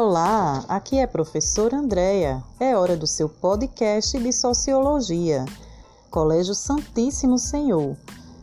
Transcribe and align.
Olá, 0.00 0.64
aqui 0.68 0.98
é 0.98 1.02
a 1.02 1.08
professora 1.08 1.76
Andréia. 1.76 2.40
É 2.60 2.76
hora 2.76 2.96
do 2.96 3.04
seu 3.04 3.28
podcast 3.28 4.16
de 4.16 4.32
Sociologia. 4.32 5.44
Colégio 6.08 6.54
Santíssimo 6.54 7.36
Senhor. 7.36 7.96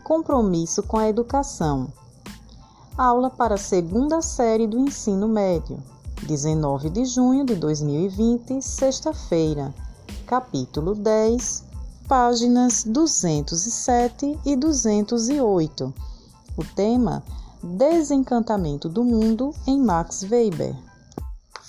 Compromisso 0.04 0.84
com 0.84 0.98
a 0.98 1.08
educação. 1.08 1.88
Aula 2.98 3.30
para 3.30 3.56
a 3.56 3.58
segunda 3.58 4.22
série 4.22 4.68
do 4.68 4.78
ensino 4.78 5.30
médio. 5.30 5.82
19 6.24 6.90
de 6.90 7.06
junho 7.06 7.46
de 7.46 7.56
2020, 7.56 8.62
sexta-feira. 8.62 9.74
Capítulo 10.28 10.94
10, 10.94 11.64
páginas 12.06 12.84
207 12.84 14.38
e 14.46 14.58
208. 14.58 15.94
O 16.58 16.66
tema: 16.76 17.24
Desencantamento 17.64 18.90
do 18.90 19.06
mundo 19.06 19.54
em 19.66 19.80
Max 19.80 20.22
Weber 20.30 20.76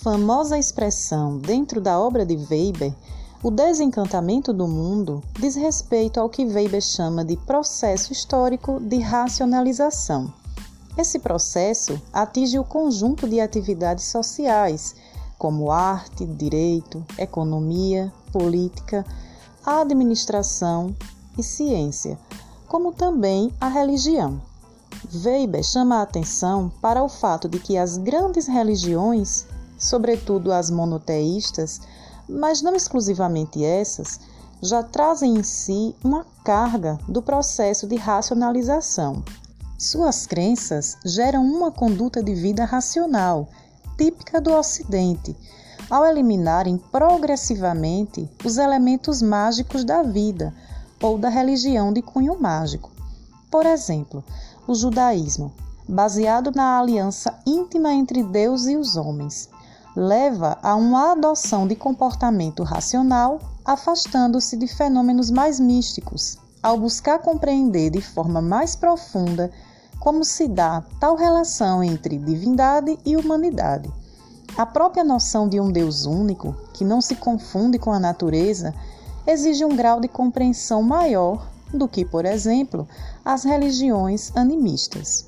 famosa 0.07 0.57
expressão 0.57 1.37
dentro 1.37 1.81
da 1.81 1.99
obra 1.99 2.25
de 2.25 2.37
Weber, 2.37 2.95
o 3.43 3.51
desencantamento 3.51 4.53
do 4.53 4.69
mundo 4.69 5.21
diz 5.37 5.57
respeito 5.57 6.21
ao 6.21 6.29
que 6.29 6.45
Weber 6.45 6.81
chama 6.81 7.25
de 7.25 7.37
processo 7.37 8.13
histórico 8.13 8.79
de 8.79 9.01
racionalização. 9.01 10.33
Esse 10.97 11.19
processo 11.19 12.01
atinge 12.13 12.57
o 12.57 12.63
conjunto 12.63 13.29
de 13.29 13.41
atividades 13.41 14.05
sociais, 14.05 14.95
como 15.37 15.73
arte, 15.73 16.25
direito, 16.25 17.05
economia, 17.19 18.13
política, 18.31 19.05
administração 19.65 20.95
e 21.37 21.43
ciência, 21.43 22.17
como 22.69 22.93
também 22.93 23.53
a 23.61 23.67
religião. 23.67 24.41
Weber 25.13 25.65
chama 25.65 25.97
a 25.97 26.03
atenção 26.03 26.71
para 26.81 27.03
o 27.03 27.09
fato 27.09 27.49
de 27.49 27.59
que 27.59 27.77
as 27.77 27.97
grandes 27.97 28.47
religiões 28.47 29.47
sobretudo 29.79 30.53
as 30.53 30.71
monoteístas, 30.71 31.81
mas 32.29 32.63
não 32.63 32.75
exclusivamente 32.75 33.65
essas, 33.65 34.21
já 34.61 34.83
trazem 34.83 35.37
em 35.37 35.43
si 35.43 35.95
uma 36.03 36.27
carga 36.45 36.99
do 37.09 37.23
processo 37.23 37.87
de 37.87 37.97
racionalização. 37.97 39.23
Suas 39.79 40.27
crenças 40.27 40.97
geram 41.05 41.45
uma 41.45 41.71
conduta 41.71 42.23
de 42.23 42.35
vida 42.35 42.65
racional, 42.65 43.49
típica 43.99 44.41
do 44.41 44.53
Ocidente, 44.53 45.37
ao 45.91 46.05
eliminarem 46.05 46.79
progressivamente 46.79 48.29
os 48.45 48.57
elementos 48.57 49.23
mágicos 49.23 49.85
da 49.85 50.03
vida 50.03 50.55
ou 51.01 51.19
da 51.19 51.29
religião 51.29 51.93
de 51.93 52.03
cunho 52.03 52.41
mágico. 52.41 52.91
Por 53.51 53.67
exemplo, 53.67 54.25
o 54.67 54.75
judaísmo, 54.75 55.53
baseado 55.89 56.51
na 56.55 56.79
aliança 56.79 57.39
íntima 57.47 57.93
entre 57.93 58.23
Deus 58.23 58.67
e 58.67 58.77
os 58.77 58.97
homens, 58.97 59.49
leva 59.97 60.59
a 60.63 60.75
uma 60.75 61.13
adoção 61.13 61.67
de 61.67 61.75
comportamento 61.75 62.63
racional, 62.63 63.41
afastando-se 63.65 64.55
de 64.55 64.69
fenômenos 64.69 65.31
mais 65.31 65.59
místicos, 65.59 66.37
ao 66.63 66.77
buscar 66.77 67.19
compreender 67.21 67.91
de 67.91 68.03
forma 68.03 68.43
mais 68.43 68.77
profunda 68.77 69.51
como 69.99 70.23
se 70.23 70.47
dá 70.47 70.85
tal 71.01 71.17
relação 71.17 71.83
entre 71.83 72.19
divindade 72.19 72.99
e 73.07 73.17
humanidade. 73.17 73.91
A 74.57 74.67
própria 74.67 75.03
noção 75.03 75.49
de 75.49 75.59
um 75.59 75.73
Deus 75.73 76.05
único, 76.05 76.55
que 76.75 76.85
não 76.85 77.01
se 77.01 77.17
confunde 77.17 77.79
com 77.79 77.91
a 77.91 77.99
natureza, 77.99 78.75
exige 79.27 79.65
um 79.65 79.75
grau 79.75 79.99
de 79.99 80.09
compreensão 80.09 80.83
maior 80.83 81.49
do 81.73 81.89
que, 81.89 82.05
por 82.05 82.27
exemplo, 82.27 82.87
as 83.25 83.45
religiões 83.45 84.31
animistas. 84.37 85.27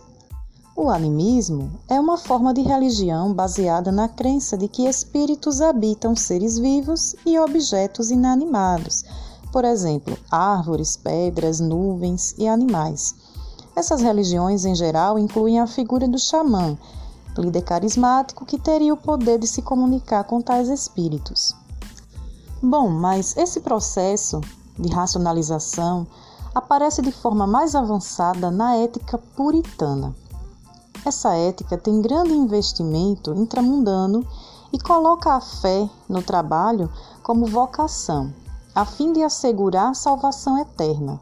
O 0.80 0.90
animismo 0.90 1.72
é 1.88 1.98
uma 1.98 2.16
forma 2.16 2.54
de 2.54 2.62
religião 2.62 3.34
baseada 3.34 3.90
na 3.90 4.08
crença 4.08 4.56
de 4.56 4.68
que 4.68 4.86
espíritos 4.86 5.60
habitam 5.60 6.14
seres 6.14 6.56
vivos 6.56 7.16
e 7.26 7.36
objetos 7.36 8.12
inanimados, 8.12 9.04
por 9.50 9.64
exemplo, 9.64 10.16
árvores, 10.30 10.96
pedras, 10.96 11.58
nuvens 11.58 12.32
e 12.38 12.46
animais. 12.46 13.12
Essas 13.74 14.02
religiões, 14.02 14.64
em 14.64 14.72
geral, 14.76 15.18
incluem 15.18 15.58
a 15.58 15.66
figura 15.66 16.06
do 16.06 16.16
xamã, 16.16 16.78
líder 17.36 17.62
carismático 17.62 18.46
que 18.46 18.56
teria 18.56 18.94
o 18.94 18.96
poder 18.96 19.40
de 19.40 19.48
se 19.48 19.62
comunicar 19.62 20.22
com 20.22 20.40
tais 20.40 20.68
espíritos. 20.68 21.56
Bom, 22.62 22.88
mas 22.88 23.36
esse 23.36 23.58
processo 23.62 24.40
de 24.78 24.88
racionalização 24.90 26.06
aparece 26.54 27.02
de 27.02 27.10
forma 27.10 27.48
mais 27.48 27.74
avançada 27.74 28.48
na 28.48 28.76
ética 28.76 29.18
puritana. 29.18 30.14
Essa 31.04 31.34
ética 31.34 31.78
tem 31.78 32.02
grande 32.02 32.32
investimento 32.32 33.32
intramundano 33.32 34.26
e 34.72 34.78
coloca 34.78 35.32
a 35.32 35.40
fé 35.40 35.88
no 36.08 36.22
trabalho 36.22 36.90
como 37.22 37.46
vocação, 37.46 38.32
a 38.74 38.84
fim 38.84 39.12
de 39.12 39.22
assegurar 39.22 39.94
salvação 39.94 40.58
eterna. 40.58 41.20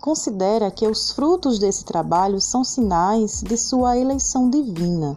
Considera 0.00 0.70
que 0.70 0.86
os 0.86 1.12
frutos 1.12 1.58
desse 1.58 1.84
trabalho 1.84 2.40
são 2.40 2.62
sinais 2.62 3.42
de 3.42 3.56
sua 3.56 3.96
eleição 3.96 4.50
divina. 4.50 5.16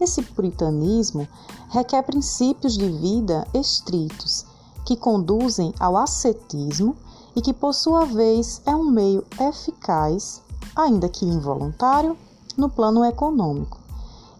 Esse 0.00 0.22
puritanismo 0.22 1.28
requer 1.68 2.02
princípios 2.02 2.78
de 2.78 2.88
vida 2.88 3.46
estritos, 3.52 4.46
que 4.84 4.96
conduzem 4.96 5.74
ao 5.78 5.96
ascetismo 5.96 6.96
e 7.34 7.42
que, 7.42 7.52
por 7.52 7.74
sua 7.74 8.04
vez, 8.04 8.62
é 8.64 8.74
um 8.74 8.84
meio 8.84 9.24
eficaz, 9.38 10.40
ainda 10.74 11.08
que 11.08 11.26
involuntário, 11.26 12.16
no 12.56 12.68
plano 12.68 13.04
econômico. 13.04 13.78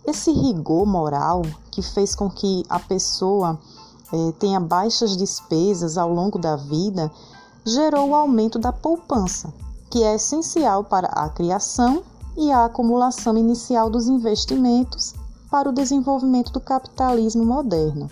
Esse 0.05 0.33
rigor 0.33 0.87
moral 0.87 1.43
que 1.71 1.83
fez 1.83 2.15
com 2.15 2.31
que 2.31 2.65
a 2.69 2.79
pessoa 2.79 3.59
eh, 4.13 4.33
tenha 4.39 4.61
baixas 4.61 5.17
despesas 5.17 5.99
ao 5.99 6.13
longo 6.13 6.39
da 6.39 6.57
vida 6.57 7.11
gerou 7.65 8.11
o 8.11 8.15
aumento 8.15 8.59
da 8.59 8.73
poupança, 8.73 9.53
que 9.91 10.03
é 10.03 10.15
essencial 10.15 10.85
para 10.85 11.09
a 11.09 11.29
criação 11.29 12.03
e 12.37 12.53
a 12.53 12.67
acumulação 12.67 13.37
inicial 13.37 13.91
dos 13.91 14.07
investimentos 14.07 15.15
para 15.51 15.69
o 15.69 15.73
desenvolvimento 15.73 16.53
do 16.53 16.61
capitalismo 16.61 17.45
moderno. 17.45 18.09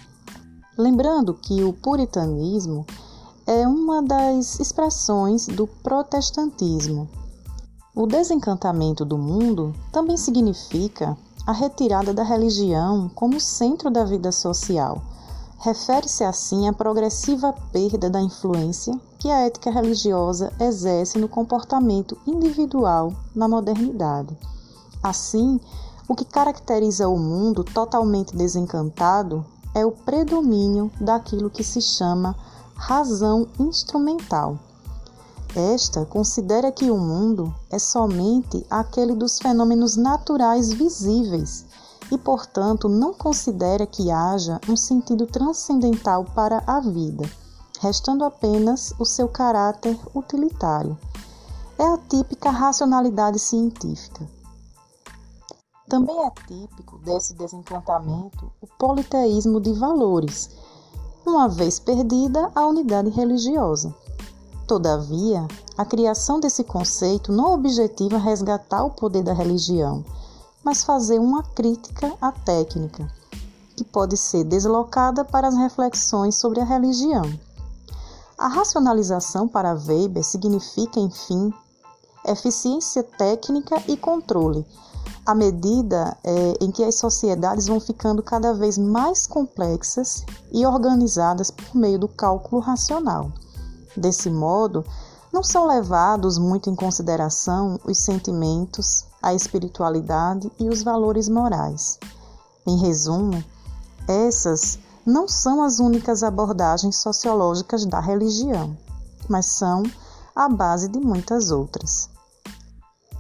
Lembrando 0.77 1.35
que 1.35 1.63
o 1.63 1.73
puritanismo 1.73 2.85
é 3.47 3.67
uma 3.69 4.03
das 4.03 4.59
expressões 4.59 5.47
do 5.47 5.67
protestantismo, 5.67 7.09
o 7.97 8.09
desencantamento 8.09 9.05
do 9.05 9.17
mundo 9.17 9.73
também 9.93 10.17
significa 10.17 11.17
a 11.47 11.53
retirada 11.53 12.13
da 12.13 12.25
religião 12.25 13.09
como 13.15 13.39
centro 13.39 13.89
da 13.89 14.05
vida 14.05 14.33
social. 14.33 15.01
Refere-se 15.59 16.25
assim 16.25 16.69
à 16.69 16.73
progressiva 16.73 17.55
perda 17.71 18.11
da 18.11 18.21
influência 18.21 18.99
que 19.17 19.31
a 19.31 19.43
ética 19.43 19.71
religiosa 19.71 20.53
exerce 20.59 21.19
no 21.19 21.29
comportamento 21.29 22.19
individual 22.27 23.13
na 23.33 23.47
modernidade. 23.47 24.37
Assim, 25.01 25.61
o 26.09 26.17
que 26.17 26.25
caracteriza 26.25 27.09
o 27.09 27.17
mundo 27.17 27.63
totalmente 27.63 28.37
desencantado 28.37 29.47
é 29.73 29.87
o 29.87 29.93
predomínio 29.93 30.91
daquilo 31.01 31.49
que 31.49 31.63
se 31.63 31.81
chama 31.81 32.35
razão 32.75 33.47
instrumental 33.59 34.59
esta 35.55 36.05
considera 36.05 36.73
que 36.73 36.91
o 36.91 36.99
mundo 36.99 37.55
é 37.71 37.79
somente 37.79 38.67
aquele 38.69 39.15
dos 39.15 39.39
fenômenos 39.39 39.97
naturais 39.97 40.73
visíveis 40.73 41.65
e, 42.11 42.19
portanto, 42.19 42.89
não 42.89 43.15
considera 43.15 43.87
que 43.87 44.11
haja 44.11 44.61
um 44.69 44.77
sentido 44.77 45.27
transcendental 45.27 46.25
para 46.25 46.63
a 46.67 46.81
vida, 46.81 47.25
restando 47.81 48.25
apenas 48.25 48.93
o 48.99 49.05
seu 49.05 49.29
caráter 49.29 49.99
utilitário. 50.15 50.99
É 51.79 51.85
a 51.85 51.99
típica 51.99 52.51
racionalidade 52.51 53.39
científica. 53.39 54.29
Também 55.89 56.19
é 56.25 56.31
típico 56.47 56.99
desse 56.99 57.35
desencantamento 57.35 58.51
o 58.61 58.67
politeísmo 58.79 59.61
de 59.61 59.73
valores, 59.73 60.51
uma 61.25 61.49
vez 61.49 61.79
perdida 61.79 62.51
a 62.55 62.67
unidade 62.67 63.11
religiosa. 63.11 63.95
Todavia, 64.67 65.47
a 65.77 65.85
criação 65.85 66.41
desse 66.41 66.65
conceito 66.65 67.31
não 67.31 67.53
objetiva 67.53 68.17
resgatar 68.17 68.83
o 68.83 68.91
poder 68.91 69.23
da 69.23 69.35
religião, 69.35 70.03
mas 70.65 70.83
fazer 70.83 71.19
uma 71.19 71.43
crítica 71.43 72.15
à 72.19 72.33
técnica, 72.33 73.07
que 73.77 73.85
pode 73.85 74.17
ser 74.17 74.43
deslocada 74.45 75.23
para 75.23 75.49
as 75.49 75.57
reflexões 75.57 76.37
sobre 76.37 76.61
a 76.61 76.65
religião. 76.65 77.25
A 78.39 78.49
racionalização 78.49 79.47
para 79.47 79.75
Weber 79.75 80.25
significa, 80.25 80.99
enfim, 80.99 81.53
eficiência 82.27 83.03
técnica 83.03 83.77
e 83.87 83.99
controle, 83.99 84.67
à 85.27 85.35
medida 85.35 86.17
é, 86.25 86.55
em 86.59 86.71
que 86.71 86.83
as 86.83 86.95
sociedades 86.95 87.67
vão 87.67 87.79
ficando 87.79 88.23
cada 88.23 88.55
vez 88.55 88.79
mais 88.79 89.27
complexas 89.27 90.25
e 90.51 90.65
organizadas 90.65 91.51
por 91.51 91.77
meio 91.77 91.99
do 91.99 92.09
cálculo 92.09 92.63
racional. 92.63 93.31
Desse 93.97 94.31
modo, 94.31 94.85
não 95.33 95.43
são 95.43 95.67
levados 95.67 96.39
muito 96.39 96.71
em 96.71 96.75
consideração 96.75 97.81
os 97.85 97.99
sentimentos, 97.99 99.05
a 99.21 99.35
espiritualidade 99.35 100.51
e 100.59 100.69
os 100.69 100.83
valores 100.83 101.29
morais. 101.29 101.99
Em 102.67 102.79
resumo, 102.79 103.43
Essas 104.07 104.79
não 105.05 105.27
são 105.27 105.63
as 105.63 105.79
únicas 105.79 106.23
abordagens 106.23 106.97
sociológicas 106.97 107.87
da 107.87 108.01
religião, 108.01 108.77
mas 109.29 109.47
são 109.47 109.83
a 110.37 110.49
base 110.49 110.89
de 110.89 110.99
muitas 110.99 111.51
outras. 111.51 112.11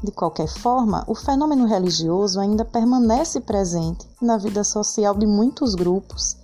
De 0.03 0.12
qualquer 0.12 0.49
forma, 0.49 1.03
o 1.06 1.15
fenômeno 1.15 1.67
religioso 1.67 2.38
ainda 2.38 2.65
permanece 2.65 3.41
presente 3.41 4.06
na 4.21 4.37
vida 4.37 4.62
social 4.62 5.15
de 5.15 5.26
muitos 5.26 5.75
grupos, 5.75 6.37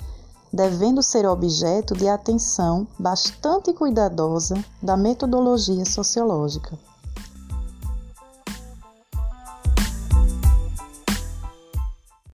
devendo 0.53 1.03
ser 1.03 1.27
objeto 1.27 1.95
de 1.95 2.09
atenção 2.09 2.87
bastante 2.99 3.73
cuidadosa 3.73 4.63
da 4.83 4.97
metodologia 4.97 5.85
sociológica. 5.85 6.77